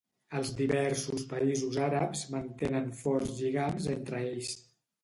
[0.37, 4.55] Els diversos països àrabs mantenen forts lligams entre ells.